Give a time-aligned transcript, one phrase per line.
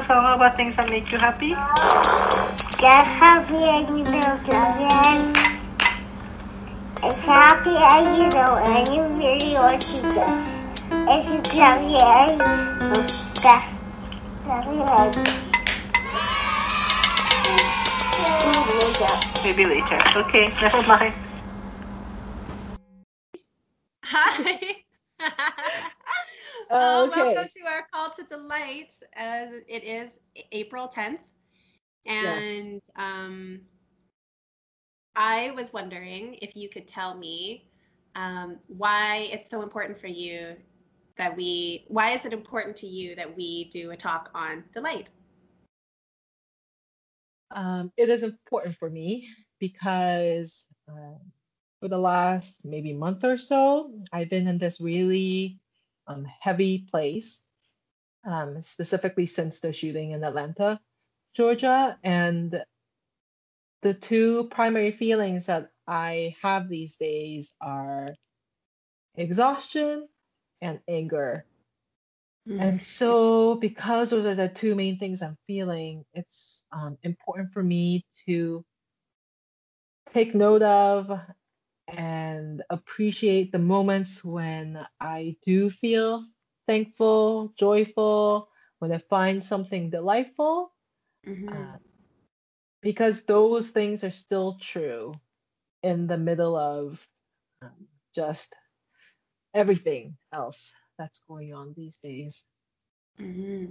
[0.00, 1.50] a song about things that make you happy?
[2.80, 5.34] Get happy and you know again.
[7.04, 10.24] It's happy and you know and you really want to go.
[11.04, 12.28] If you come here,
[13.42, 13.80] that's
[19.44, 20.00] Maybe later.
[20.16, 21.29] Okay, never mind.
[26.82, 27.34] Oh, Uh, okay.
[27.34, 28.94] welcome to our call to delight.
[29.14, 30.18] Uh, it is
[30.52, 31.18] April 10th,
[32.06, 33.60] and um,
[35.14, 37.68] I was wondering if you could tell me
[38.14, 40.56] um, why it's so important for you
[41.16, 41.84] that we.
[41.88, 45.10] Why is it important to you that we do a talk on delight?
[47.50, 49.28] Um, it is important for me
[49.58, 51.18] because uh,
[51.80, 55.59] for the last maybe month or so, I've been in this really
[56.10, 57.40] um, heavy place,
[58.26, 60.80] um, specifically since the shooting in Atlanta,
[61.34, 61.98] Georgia.
[62.02, 62.62] And
[63.82, 68.14] the two primary feelings that I have these days are
[69.16, 70.08] exhaustion
[70.60, 71.44] and anger.
[72.58, 77.62] And so, because those are the two main things I'm feeling, it's um, important for
[77.62, 78.64] me to
[80.12, 81.12] take note of
[81.96, 86.26] and appreciate the moments when I do feel
[86.66, 90.72] thankful, joyful, when I find something delightful,
[91.26, 91.52] Mhm.
[91.52, 91.76] uh,
[92.82, 95.14] because those things are still true
[95.82, 97.06] in the middle of
[97.62, 98.54] um, just
[99.54, 102.44] everything else that's going on these days.
[103.18, 103.66] hmm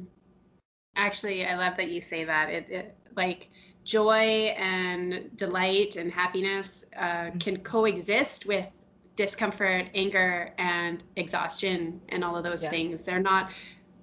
[0.96, 2.50] Actually, I love that you say that.
[2.50, 3.50] It, it like
[3.84, 8.68] joy and delight and happiness uh, can coexist with
[9.16, 12.70] discomfort, anger, and exhaustion, and all of those Yeah.
[12.70, 13.02] things.
[13.04, 13.52] They're not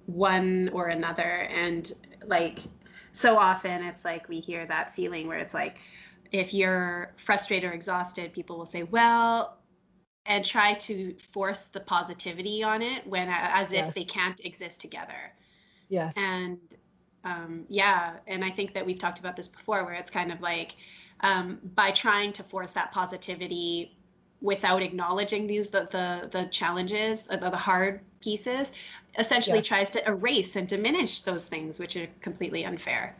[0.05, 1.47] one or another.
[1.49, 1.91] And
[2.25, 2.59] like
[3.11, 5.79] so often, it's like we hear that feeling where it's like,
[6.31, 9.57] if you're frustrated or exhausted, people will say, well,
[10.25, 13.93] and try to force the positivity on it when as if Yes.
[13.95, 15.31] they can't exist together
[15.89, 16.13] Yes.
[16.17, 16.59] and
[17.27, 20.41] um, yeah and i think that we've talked about this before where it's kind of
[20.41, 20.75] like
[21.21, 23.91] um, by trying to force that positivity
[24.41, 28.71] without acknowledging these the the, the challenges uh, the, the hard pieces
[29.17, 29.63] essentially Yeah.
[29.63, 33.15] tries to erase and diminish those things which are completely unfair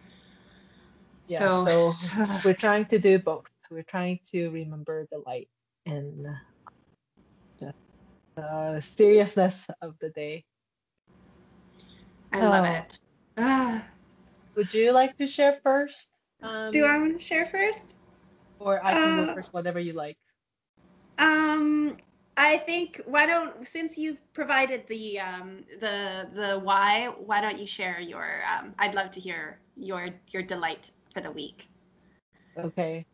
[1.27, 1.93] Yeah, so, so
[2.45, 3.47] we're trying to do both.
[3.69, 5.49] We're trying to remember the light
[5.85, 6.25] and
[7.59, 7.73] the,
[8.37, 10.45] the seriousness of the day.
[12.31, 12.75] i love Oh.
[12.75, 12.99] it
[13.37, 13.83] Ah.
[14.57, 16.09] Would you like to share first?
[16.41, 17.95] Um, do i want to share first
[18.59, 20.17] or I can go Uh, first, whatever you like.
[21.19, 21.95] Um,
[22.37, 27.67] I think why don't since you've provided the um, the the why, why don't you
[27.67, 28.41] share your?
[28.49, 31.69] Um, I'd love to hear your your delight for the week.
[32.57, 33.05] Okay.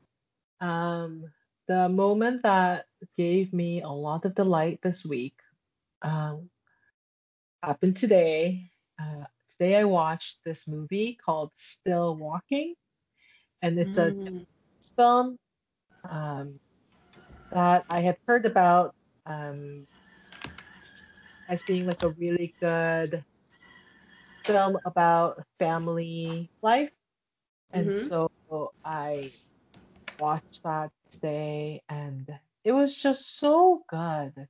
[0.61, 1.27] Um,
[1.67, 2.85] the moment that
[3.17, 5.35] gave me a lot of delight this week
[6.03, 6.49] um,
[7.61, 8.71] happened today.
[8.95, 9.27] Uh,
[9.63, 12.75] today I watched this movie called Still Walking,
[13.61, 14.45] and it's a Mm,
[14.97, 15.37] film
[16.09, 16.59] um,
[17.51, 18.93] that I had heard about
[19.25, 19.87] um,
[21.47, 23.23] as being like a really good
[24.47, 26.91] film about family life.
[27.73, 28.11] And Mhm.
[28.11, 28.29] so
[28.83, 29.33] I
[30.17, 32.27] watched that today, and
[32.63, 34.47] it was just so good.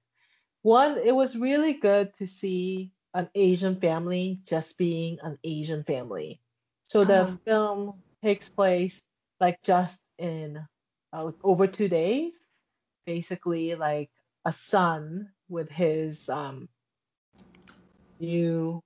[0.63, 6.40] One, it was really good to see an Asian family just being an Asian family.
[6.84, 7.46] So the Uh-huh.
[7.46, 9.01] film takes place
[9.40, 10.59] like just in
[11.13, 12.41] uh, over two days.
[13.06, 14.09] Basically, like
[14.46, 16.69] a son with his um
[18.19, 18.81] new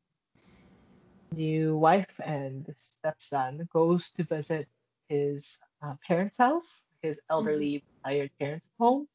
[1.31, 4.67] new wife and stepson goes to visit
[5.09, 9.07] his uh, parents' house, his elderly retired parents' home,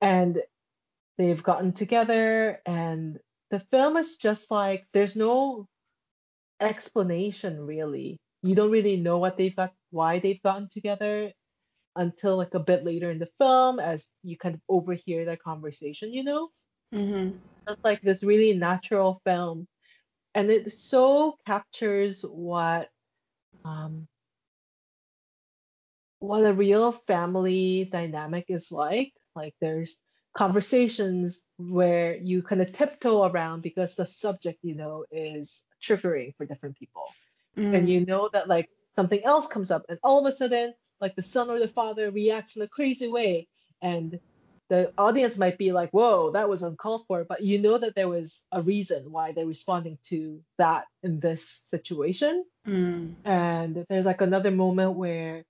[0.00, 0.42] and
[1.18, 3.18] they've gotten together and
[3.50, 5.66] the film is just like there's no
[6.60, 8.18] explanation really.
[8.42, 11.32] You don't really know what they've got why they've gotten together
[11.96, 16.12] until like a bit later in the film as you kind of overhear their conversation,
[16.12, 16.50] you know?
[16.92, 17.38] Mhm.
[17.68, 19.68] It's like this really natural film
[20.34, 22.90] and it so captures what
[23.64, 24.08] um
[26.20, 29.12] what a real family dynamic is like.
[29.36, 29.98] Like there's
[30.34, 36.46] conversations where you kind of tiptoe around because the subject, you know, is triggering for
[36.46, 37.06] different people.
[37.56, 37.88] And Mm.
[37.88, 41.22] you know that like something else comes up and all of a sudden like the
[41.22, 43.48] son or the father reacts in a crazy way
[43.82, 44.18] and
[44.70, 48.08] the audience might be like, whoa, that was uncalled for, but you know that there
[48.08, 52.44] was a reason why they're responding to that in this situation.
[52.66, 53.14] Mm.
[53.24, 55.44] And there's like another moment where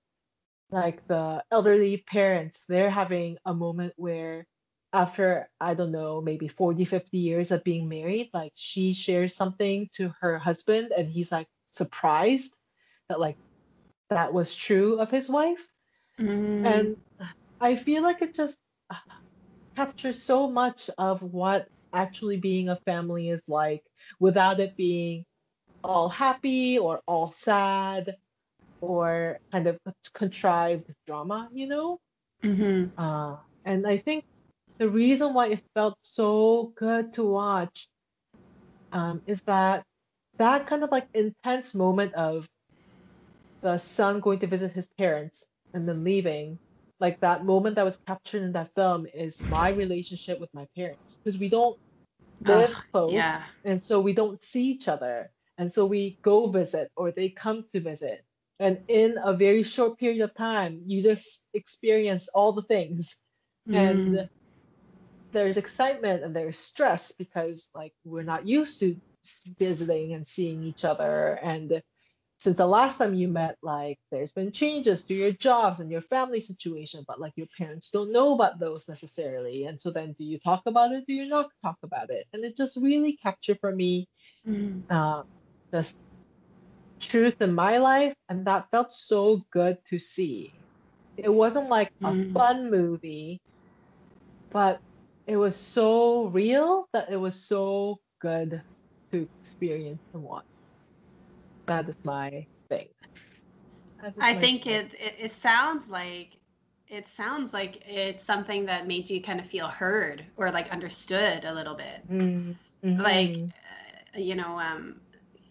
[0.70, 4.46] like the elderly parents, they're having a moment where
[4.94, 9.91] after I don't know, maybe 40, 50 years of being married, like she shares something
[9.96, 12.55] to her husband and he's like surprised
[13.11, 13.38] that like
[14.11, 15.67] that was true of his wife.
[16.20, 16.64] Mm.
[16.64, 16.96] And
[17.61, 18.58] I feel like it just
[18.91, 18.96] uh,
[19.76, 23.85] captures so much of what actually being a family is like
[24.20, 25.26] without it being
[25.85, 28.17] all happy or all sad
[28.81, 29.79] or kind of
[30.14, 32.00] contrived drama, you know?
[32.43, 32.93] Mhm.
[32.97, 34.25] Uh, and I think
[34.79, 37.88] the reason why it felt so good to watch
[38.93, 39.85] um, is that
[40.38, 42.49] that kind of like intense moment of
[43.62, 46.59] the son going to visit his parents and then leaving,
[47.00, 51.19] like that moment that was captured in that film is my relationship with my parents
[51.25, 51.79] because we don't
[52.41, 53.44] live Ugh, close yeah.
[53.65, 57.65] and so we don't see each other and so we go visit or they come
[57.73, 58.25] to visit
[58.61, 63.17] and in a very short period of time you just experience all the things
[63.73, 64.29] and Mm.
[65.34, 68.96] There's excitement and there's stress because like we're not used to
[69.58, 71.38] visiting and seeing each other.
[71.42, 71.82] And
[72.38, 76.02] since the last time you met like there's been changes to your jobs and your
[76.02, 79.64] family situation but like your parents don't know about those necessarily.
[79.66, 81.06] And so then do you talk about it?
[81.06, 82.26] Do you not talk about it?
[82.32, 84.08] And it just really captured for me
[84.46, 84.84] Mm.
[84.90, 85.22] uh,
[85.72, 85.96] just
[87.00, 90.54] truth in my life and that felt so good to see.
[91.16, 92.34] It wasn't like a Mm.
[92.34, 93.40] fun movie
[94.50, 94.80] but
[95.26, 98.62] it was so real that it was so good
[99.12, 100.44] to experience and watch
[101.67, 102.88] that is my thing
[104.17, 104.81] is I my think thing.
[104.81, 106.37] it, it it sounds like
[106.88, 111.44] it sounds like it's something that made you kind of feel heard or like understood
[111.44, 112.00] a little bit.
[112.09, 113.44] Mm, mhm, Like
[114.17, 115.00] uh, you know, um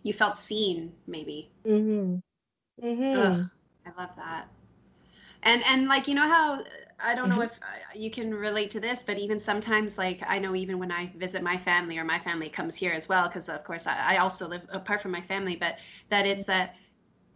[0.04, 1.52] you felt seen maybe.
[1.66, 2.22] mhm,
[2.78, 3.46] mhm.
[3.46, 3.50] Ugh,
[3.86, 4.50] I love that.
[5.44, 6.64] And and like you know how
[7.03, 7.44] I don't know Mhm.
[7.44, 10.91] if uh, you can relate to this, but even sometimes like I know even when
[10.91, 14.15] I visit my family or my family comes here as well, because of course I,
[14.15, 15.77] I also live apart from my family, but
[16.09, 16.75] that it's that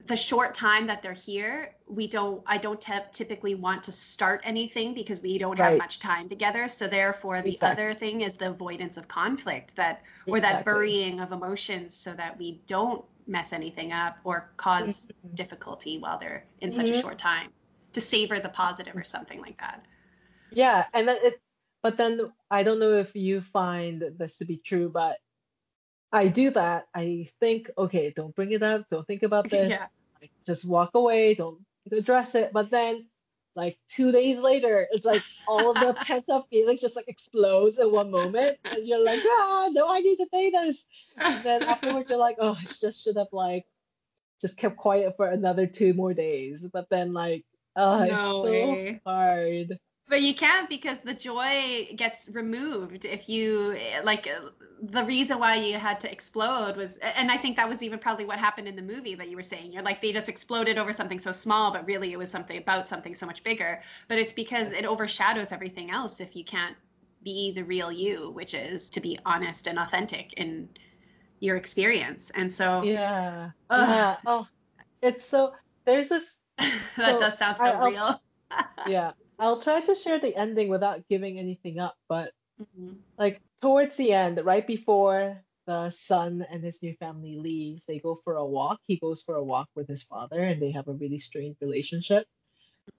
[0.05, 2.81] the short time that they're here, we don't I don't
[3.11, 6.67] typically want to start anything because we don't have much time together.
[6.67, 7.83] So therefore the Exactly.
[7.83, 12.37] other thing is the avoidance of conflict that or that burying of emotions so that
[12.37, 15.35] we don't mess anything up or cause Mhm.
[15.35, 17.01] difficulty while they're in such a Mhm.
[17.01, 17.51] short time
[17.97, 19.83] to savor the positive or something like that.
[20.51, 21.41] Yeah, and then it,
[21.81, 25.17] but then I don't know if you find this to be true, but
[26.11, 26.87] I do that.
[26.93, 29.87] I think, okay, don't bring it up, don't think about this, yeah.
[30.21, 31.57] like just walk away, don't
[31.91, 32.53] address it.
[32.53, 33.07] But then,
[33.55, 37.79] like two days later, it's like all of the pent up feelings just like explodes
[37.79, 40.85] in one moment, and you're like, ah, no, I need to say this.
[41.17, 43.65] And then afterwards, you're like, oh, I just should have like
[44.39, 46.63] just kept quiet for another two more days.
[46.71, 47.43] But then like,
[47.77, 49.01] oh, No it's so way.
[49.05, 49.79] hard.
[50.09, 54.29] But you can't because the joy gets removed if you like
[54.81, 58.23] the reason why you had to explode was and I think that was even probably
[58.23, 59.73] what happened in the movie that you were saying.
[59.73, 62.87] You're like they just exploded over something so small but really it was something about
[62.87, 63.81] something so much bigger.
[64.07, 66.77] But it's because it overshadows everything else if you can't
[67.23, 70.69] be the real you, which is to be honest and authentic in
[71.41, 72.31] your experience.
[72.33, 73.51] And so Yeah.
[73.69, 73.89] Ugh.
[73.89, 74.17] Yeah.
[74.25, 74.47] Oh,
[75.01, 75.53] it's so
[75.85, 76.36] there's this
[76.97, 78.21] that So, does sound so I- real.
[78.87, 79.11] yeah.
[79.39, 82.97] I'll try to share the ending without giving anything up, but Mhm.
[83.19, 88.15] like towards the end, right before the son and his new family leaves, they go
[88.15, 88.79] for a walk.
[88.87, 92.25] He goes for a walk with his father and they have a really strange relationship.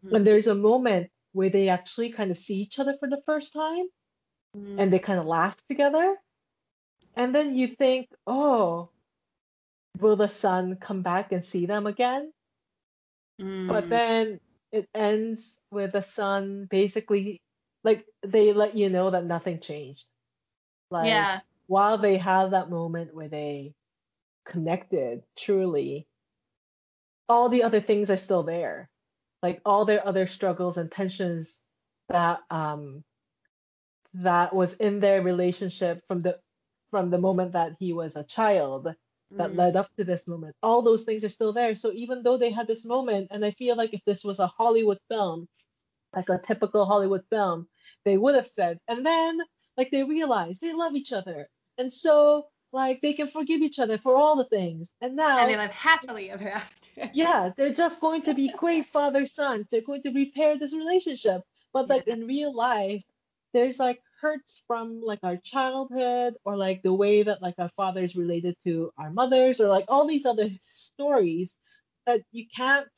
[0.04, 0.16] Mhm.
[0.16, 3.52] And there's a moment where they actually kind of see each other for the first
[3.52, 3.86] time
[4.56, 4.78] Mm-hmm.
[4.78, 6.16] and they kind of laugh together.
[7.14, 8.90] And then you think, oh,
[9.98, 12.32] will the son come back and see them again?
[13.66, 13.90] But Mm.
[13.90, 14.40] then
[14.72, 17.42] it ends with the son basically
[17.84, 20.06] like they let you know that nothing changed.
[20.90, 21.40] Like yeah.
[21.66, 23.74] while they had that moment where they
[24.46, 26.08] connected truly,
[27.28, 28.90] all the other things are still there.
[29.42, 31.56] Like all their other struggles and tensions
[32.08, 33.04] that um
[34.14, 36.40] that was in their relationship from the
[36.90, 38.94] from the moment that he was a child
[39.36, 39.56] that Mm.
[39.56, 40.56] led up to this moment.
[40.62, 41.74] All those things are still there.
[41.74, 44.46] So even though they had this moment, and I feel like if this was a
[44.48, 45.48] Hollywood film,
[46.14, 47.68] like a typical Hollywood film,
[48.04, 49.38] they would have said, and then
[49.76, 51.48] like they realize they love each other.
[51.78, 54.88] And so like they can forgive each other for all the things.
[55.00, 57.10] And now and they live happily ever after.
[57.14, 59.66] yeah, they're just going to be great father sons.
[59.70, 61.42] They're going to repair this relationship.
[61.72, 62.14] But like Yeah.
[62.14, 63.02] in real life,
[63.52, 68.16] there's like hurts from like our childhood or like the way that like our fathers
[68.16, 71.58] related to our mothers or like all these other stories
[72.06, 72.88] that you can't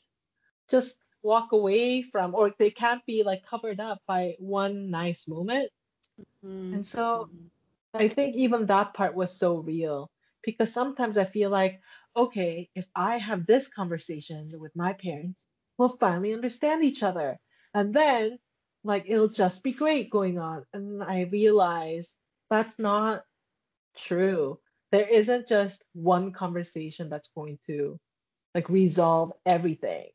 [0.71, 5.71] just walk away from or they can't be like covered up by one nice moment
[6.45, 6.73] Mm-hmm.
[6.73, 7.31] and so
[7.95, 10.11] i think even that part was so real
[10.43, 11.81] because sometimes i feel like
[12.17, 15.47] okay if i have this conversation with my parents
[15.79, 17.39] we'll finally understand each other
[17.75, 18.39] and then
[18.85, 20.65] like it'll just be great going on.
[20.73, 22.15] And i realize
[22.51, 23.23] that's not
[23.97, 24.59] true.
[24.93, 27.99] There isn't just one conversation that's going to
[28.55, 30.09] like resolve everything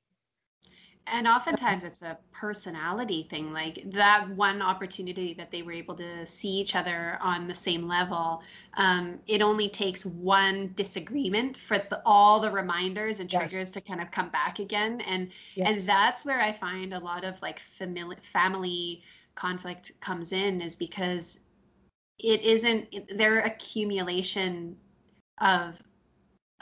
[1.07, 6.25] And oftentimes it's a personality thing, like that one opportunity that they were able to
[6.25, 8.41] see each other on the same level.
[8.75, 13.51] Um, it only takes one disagreement for the, all the reminders and Yes.
[13.51, 15.01] triggers to kind of come back again.
[15.01, 15.29] And
[15.63, 19.03] and that's where I find a lot of like family family
[19.35, 21.39] conflict comes in is because
[22.19, 24.77] it isn't it- their accumulation
[25.39, 25.81] of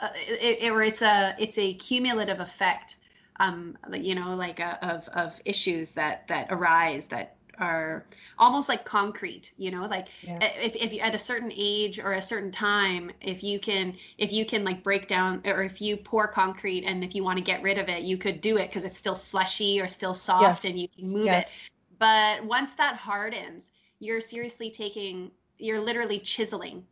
[0.00, 2.96] uh, it, it, or it's a it's a cumulative effect
[3.40, 8.04] um you know like uh of of issues that that arise that are
[8.38, 10.38] almost like concrete you know like Yeah.
[10.42, 14.32] if, if you at a certain age or a certain time if you can if
[14.32, 17.44] you can like break down or if you pour concrete and if you want to
[17.44, 20.64] get rid of it you could do it because it's still slushy or still soft
[20.64, 20.72] Yes.
[20.72, 21.46] and you can move yes.
[21.46, 26.84] it but once that hardens you're seriously taking you're literally chiseling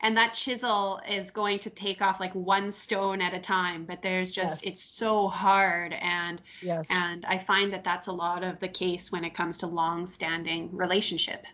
[0.00, 4.02] and that chisel is going to take off like one stone at a time but
[4.02, 4.72] there's just Yes.
[4.74, 6.86] it's so hard and Yes.
[6.90, 10.06] and i find that that's a lot of the case when it comes to long
[10.06, 11.44] standing relationship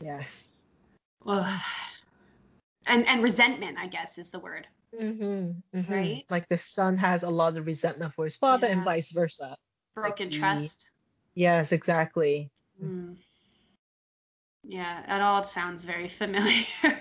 [0.00, 0.50] yes.
[1.26, 1.60] Ugh.
[2.86, 4.66] and and resentment i guess is the word
[4.98, 5.92] Mm-hmm, mm-hmm.
[5.92, 6.24] Right?
[6.30, 9.54] Like the son has a lot of resentment for his father and vice versa.
[9.94, 10.92] broken the- trust
[11.34, 12.50] Yes, exactly.
[12.82, 13.16] Mm.
[14.68, 16.64] Yeah it all sounds very familiar.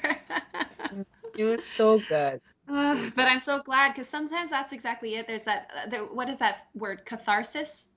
[1.37, 2.41] It was so good.
[2.67, 5.27] But i'm so glad because sometimes that's exactly it.
[5.27, 7.05] There's that uh, there, what is that word?
[7.05, 7.87] Catharsis?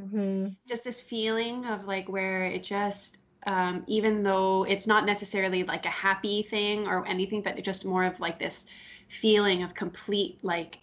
[0.00, 0.48] Mm-hmm.
[0.66, 5.84] just this feeling of like where it just um, even though it's not necessarily like
[5.84, 8.66] a happy thing or anything but it just more of like this
[9.08, 10.78] feeling of complete like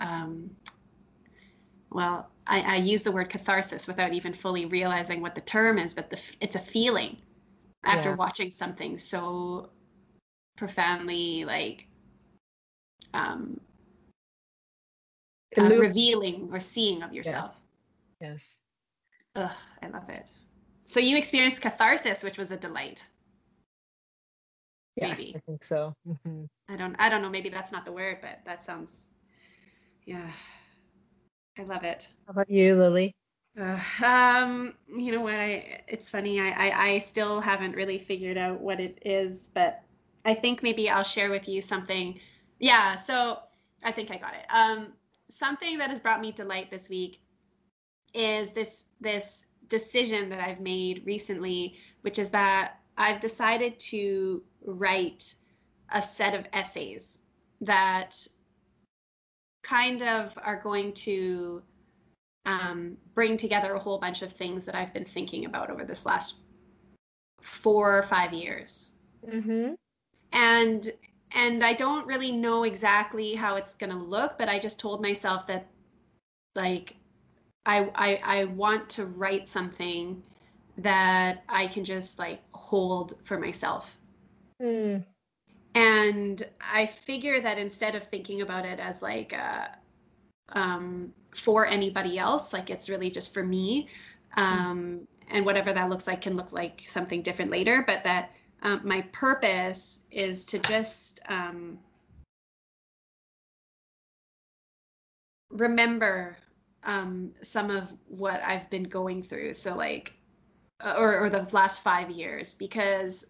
[0.00, 0.50] um,
[1.90, 5.94] well I, I use the word catharsis without even fully realizing what the term is
[5.94, 7.16] but the, it's a feeling
[7.84, 8.16] after Yeah.
[8.16, 9.70] watching something so
[10.56, 11.86] profoundly like
[13.12, 13.60] um,
[15.56, 17.58] uh, revealing or seeing of yourself
[18.20, 18.30] yes.
[18.32, 18.58] yes.
[19.36, 19.50] Ugh,
[19.82, 20.30] I love it.
[20.86, 23.04] So you experienced catharsis, which was a delight.
[24.96, 25.36] Yes, Maybe.
[25.36, 25.94] I think so.
[26.06, 29.06] hmm I don't I don't know, maybe that's not the word, but that sounds
[30.06, 30.30] yeah.
[31.58, 32.08] I love it.
[32.26, 33.14] How about you, Lily?
[33.58, 35.34] Ugh, um, you know what?
[35.34, 36.40] I it's funny.
[36.40, 39.82] I, I I still haven't really figured out what it is, but
[40.24, 42.18] I think maybe I'll share with you something.
[42.58, 42.96] Yeah.
[42.96, 43.38] So
[43.82, 44.46] I think I got it.
[44.52, 44.92] Um,
[45.30, 47.20] something that has brought me delight this week
[48.12, 55.34] is this this decision that I've made recently, which is that I've decided to write
[55.92, 57.18] a set of essays
[57.60, 58.16] that
[59.62, 61.62] kind of are going to
[62.46, 66.04] um, bring together a whole bunch of things that I've been thinking about over this
[66.04, 66.36] last
[67.40, 68.92] four or five years.
[69.26, 69.74] Mm-hmm.
[70.32, 70.90] And
[71.36, 75.46] and I don't really know exactly how it's gonna look, but I just told myself
[75.46, 75.66] that
[76.54, 76.96] like
[77.64, 80.22] I I, I want to write something
[80.78, 83.96] that I can just like hold for myself.
[84.60, 85.04] Mm.
[85.74, 89.76] And I figure that instead of thinking about it as like a,
[90.50, 93.88] um, for anybody else, like it's really just for me,
[94.36, 97.82] um, and whatever that looks like can look like something different later.
[97.86, 101.78] But that um, my purpose is to just um,
[105.50, 106.36] remember
[106.82, 109.54] um, some of what I've been going through.
[109.54, 110.12] So like,
[110.80, 113.24] uh, or, or the last five years, because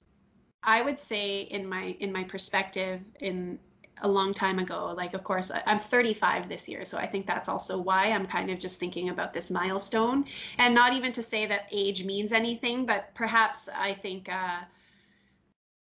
[0.63, 3.59] I would say in my in my perspective in
[4.03, 4.95] a long time ago.
[4.97, 8.51] Like of course I'm 35 this year so I think that's also why I'm kind
[8.51, 10.25] of just thinking about this milestone.
[10.59, 14.61] And not even to say that age means anything but perhaps I think uh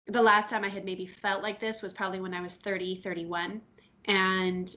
[0.07, 2.95] the last time I had maybe felt like this was probably when I was 30
[2.95, 3.61] 31
[4.05, 4.75] and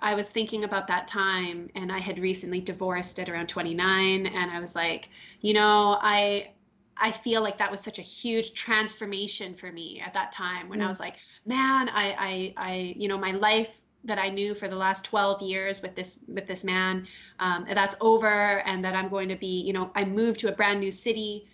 [0.00, 4.50] I was thinking about that time and I had recently divorced at around 29 and
[4.50, 5.08] I was like
[5.40, 6.53] you know I
[6.96, 10.80] I feel like that was such a huge transformation for me at that time when
[10.80, 10.88] I Mm.
[10.88, 14.76] was like, man, I, I, I, you know, my life that I knew for the
[14.76, 17.06] last 12 years with this with this man
[17.38, 20.52] um, that's over and that I'm going to be you know I moved to a
[20.52, 21.48] brand new city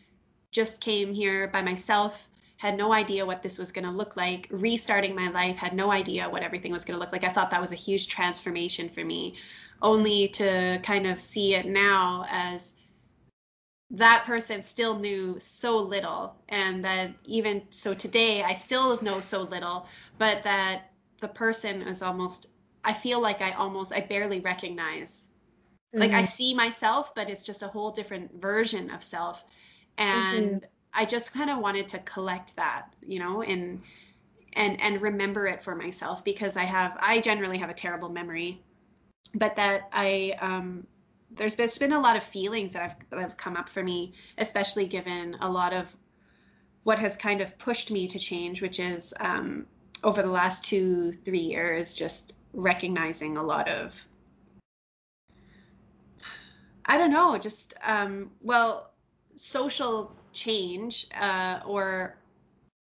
[0.52, 4.48] just came here by myself had no idea what this was going to look like
[4.50, 7.50] restarting my life had no idea what everything was going to look like I thought
[7.52, 9.36] that was a huge transformation for me
[9.80, 12.74] only to kind of see it now as
[13.92, 19.42] that person still knew so little and that even so today I still know so
[19.42, 22.46] little but that the person is almost
[22.84, 25.28] I feel like I almost I barely recognize.
[25.94, 26.00] Mm-hmm.
[26.00, 26.24] Like I mm-hmm.
[26.24, 29.42] see myself, but it's just a whole different version of self.
[29.98, 30.64] And mm-hmm.
[30.94, 33.82] I just kind of wanted to collect that, you know, and
[34.54, 38.62] and and remember it for myself because I have I generally have a terrible memory.
[39.34, 40.86] But that I um
[41.30, 44.86] there's been, a lot of feelings that have, that have come up for me, especially
[44.86, 45.94] given a lot of
[46.82, 49.66] what has kind of pushed me to change, which is um,
[50.02, 54.04] over the last two, three years, just recognizing a lot of,
[56.84, 58.90] I don't know, just, um, well,
[59.36, 62.16] social change uh, or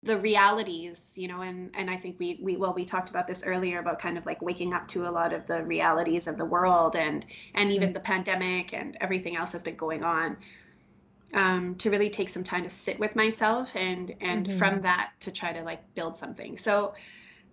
[0.02, 3.44] the realities, you know, and, and I think we, we, well, we talked about this
[3.44, 6.46] earlier about kind of like waking up to a lot of the realities of the
[6.46, 10.38] world and, and even the pandemic and everything else that's been going on
[11.34, 14.58] um, to really take some time to sit with myself and and mm-hmm.
[14.58, 16.58] from that to try to like build something.
[16.58, 16.94] So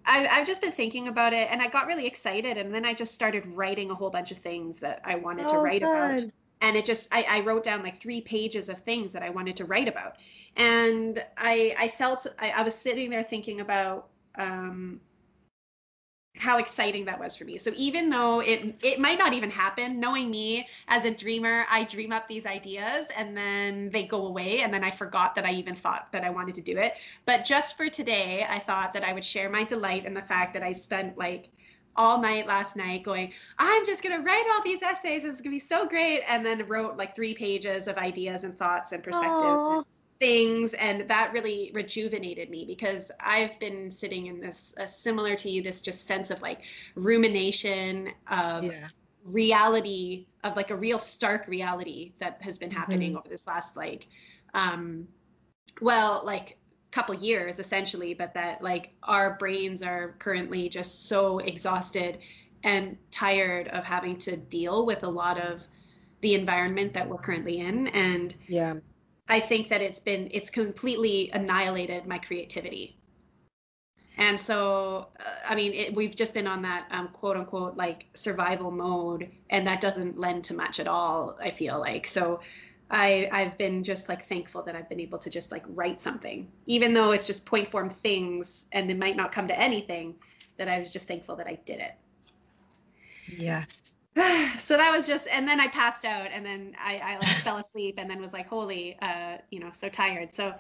[0.05, 2.95] I, I've just been thinking about it and I got really excited and then I
[2.95, 6.21] just started writing a whole bunch of things that I wanted oh, to write good.
[6.21, 6.33] about.
[6.67, 9.57] And it just I, I wrote down like three pages of things that I wanted
[9.59, 10.17] to write about.
[10.57, 15.01] And I I felt I, I was sitting there thinking about um,
[16.35, 17.57] how exciting that was for me.
[17.57, 21.85] So even though it it might not even happen, knowing me as a dreamer, I
[21.85, 25.53] dream up these ideas and then they go away and then I forgot that I
[25.53, 26.95] even thought that I wanted to do it.
[27.27, 30.55] But just for today, I thought that I would share my delight in the fact
[30.55, 31.49] that I spent like
[31.97, 35.25] all night last night going, I'm just going to write all these essays.
[35.25, 36.23] It's going to be so great.
[36.29, 39.65] And then wrote like three pages of ideas and thoughts and perspectives.
[39.65, 39.85] And
[40.19, 45.51] things and that really rejuvenated me because I've been sitting in this uh, similar to
[45.51, 46.63] you this just sense of like
[46.95, 48.89] rumination of yeah.
[49.27, 53.19] reality of like a real stark reality that has been happening mm-hmm.
[53.19, 54.07] over this last like
[54.55, 55.07] um
[55.83, 56.57] well like
[56.97, 62.19] couple years essentially but that like our brains are currently just so exhausted
[62.65, 65.63] and tired of having to deal with a lot of
[66.23, 68.75] the environment that we're currently in and yeah
[69.29, 72.97] I think that it's been it's completely annihilated my creativity.
[74.19, 78.07] And so, uh, I mean, it, we've just been on that um, quote unquote like
[78.15, 81.37] survival mode, and that doesn't lend to much at all.
[81.41, 82.41] I feel like so.
[82.91, 86.51] I I've been just like thankful that I've been able to just like write something,
[86.67, 90.15] even though it's just point form things and it might not come to anything.
[90.59, 91.95] That I was just thankful that I did it.
[93.29, 93.65] Yeah.
[94.57, 97.59] so that was just and then i passed out and then i, I like fell
[97.59, 100.55] asleep and then was like holy uh you know so tired so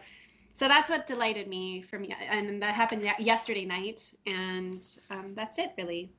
[0.52, 5.58] so that's what delighted me for me and that happened yesterday night and um, that's
[5.58, 6.10] it really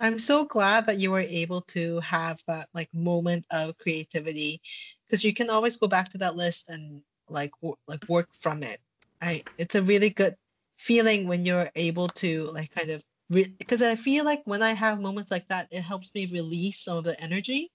[0.00, 4.60] i'm so glad that you were able to have that like moment of creativity
[5.06, 8.62] because you can always go back to that list and like w- like work from
[8.62, 8.78] it
[9.22, 10.36] i it's a really good
[10.76, 15.00] feeling when you're able to like kind of because I feel like when I have
[15.00, 17.70] moments like that, it helps me release some of the energy,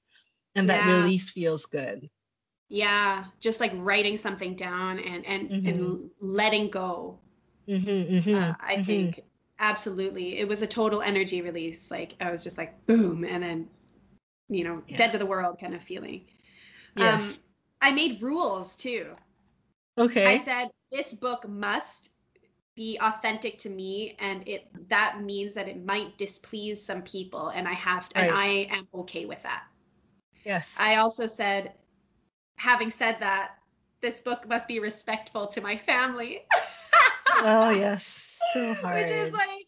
[0.54, 1.04] and that yeah.
[1.04, 2.10] release feels good.
[2.68, 5.68] Yeah, just like writing something down and and mm-hmm.
[5.68, 7.20] and letting go.
[7.70, 8.84] Mm-hmm, mm-hmm, uh, I mm-hmm.
[8.84, 9.24] think
[9.60, 11.92] absolutely, it was a total energy release.
[11.92, 13.68] Like I was just like boom, and then
[14.50, 14.98] you know, yeah.
[14.98, 16.26] dead to the world kind of feeling.
[16.96, 17.38] Yes.
[17.38, 17.44] Um,
[17.82, 19.16] I made rules too.
[19.98, 20.26] Okay.
[20.26, 22.12] I said this book must
[22.76, 27.68] be authentic to me and it that means that it might displease some people and
[27.68, 28.28] I have to, right.
[28.28, 29.64] and I am okay with that.
[30.44, 30.76] Yes.
[30.78, 31.74] I also said
[32.58, 33.56] having said that
[34.02, 36.46] this book must be respectful to my family.
[37.38, 38.35] oh yes.
[38.56, 38.96] So hard.
[39.02, 39.66] Which is like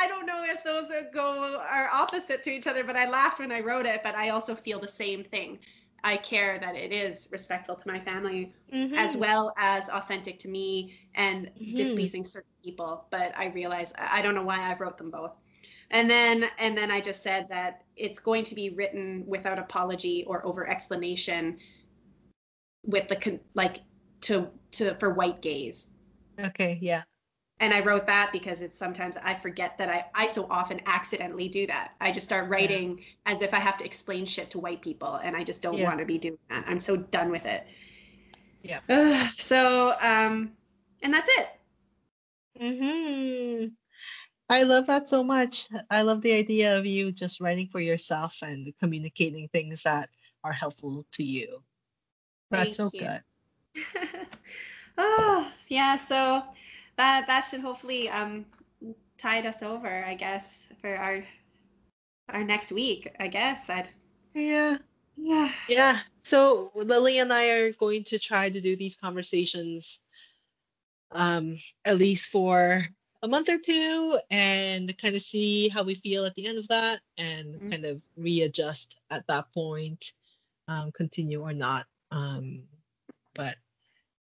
[0.00, 3.38] I don't know if those are go are opposite to each other, but I laughed
[3.38, 5.58] when I wrote it, but I also feel the same thing.
[6.02, 8.94] I care that it is respectful to my family mm-hmm.
[8.94, 11.74] as well as authentic to me and mm-hmm.
[11.74, 13.06] displeasing certain people.
[13.10, 15.32] But I realize I don't know why I wrote them both.
[15.90, 20.24] And then and then I just said that it's going to be written without apology
[20.26, 21.58] or over explanation
[22.86, 23.80] with the like
[24.22, 25.88] to to for white gaze.
[26.38, 27.02] Okay, yeah
[27.60, 31.48] and I wrote that because it's sometimes I forget that I, I so often accidentally
[31.48, 31.92] do that.
[32.00, 33.32] I just start writing yeah.
[33.32, 35.86] as if I have to explain shit to white people, and I just don't yeah.
[35.86, 36.64] want to be doing that.
[36.66, 37.66] I'm so done with it.
[38.62, 38.80] Yeah.
[39.36, 40.52] so, um,
[41.02, 41.48] and that's it.
[42.60, 43.72] Mhm.
[44.48, 45.68] I love that so much.
[45.90, 50.10] I love the idea of you just writing for yourself and communicating things that
[50.42, 51.62] are helpful to you.
[52.50, 53.00] That's Thank so you.
[53.00, 53.86] good.
[54.98, 55.96] oh, yeah.
[55.96, 56.42] So
[56.96, 58.46] that that should hopefully um
[59.18, 61.24] tide us over, I guess, for our
[62.28, 63.08] our next week.
[63.20, 63.88] I guess I'd
[64.34, 64.78] Yeah.
[65.16, 65.50] yeah.
[65.68, 65.98] Yeah.
[66.24, 70.00] So Lily and I are going to try to do these conversations
[71.12, 72.84] um at least for
[73.22, 76.68] a month or two and kind of see how we feel at the end of
[76.68, 77.70] that and Mhm.
[77.70, 80.12] kind of readjust at that point,
[80.68, 81.86] um, continue or not.
[82.10, 82.68] Um,
[83.34, 83.56] but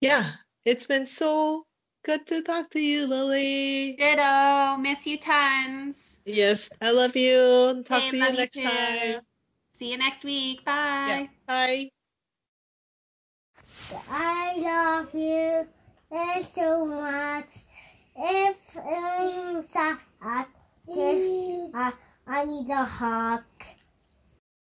[0.02, 0.34] yeah,
[0.66, 1.66] it's been so
[2.04, 3.94] good to talk to you, Lily.
[3.98, 4.78] Ditto.
[4.78, 6.20] Miss you tons.
[6.26, 7.84] Yes, I love you.
[7.86, 8.62] Talk Hey, to you next too.
[8.64, 9.22] time.
[9.74, 10.64] See you next week.
[11.06, 11.20] Yeah.
[11.20, 11.30] Bye.
[11.48, 11.90] Bye.
[14.10, 15.68] I love you
[16.12, 17.50] and so much.
[18.16, 19.98] If I'm sad,
[20.88, 21.94] if I,
[22.28, 23.44] I need a hug.